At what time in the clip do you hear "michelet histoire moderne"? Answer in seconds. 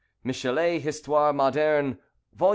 0.23-1.99